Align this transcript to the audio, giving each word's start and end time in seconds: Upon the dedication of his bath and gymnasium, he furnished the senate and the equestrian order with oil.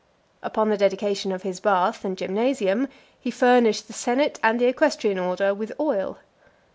Upon 0.41 0.71
the 0.71 0.77
dedication 0.79 1.31
of 1.31 1.43
his 1.43 1.59
bath 1.59 2.03
and 2.03 2.17
gymnasium, 2.17 2.87
he 3.19 3.29
furnished 3.29 3.85
the 3.85 3.93
senate 3.93 4.39
and 4.41 4.59
the 4.59 4.65
equestrian 4.65 5.19
order 5.19 5.53
with 5.53 5.71
oil. 5.79 6.17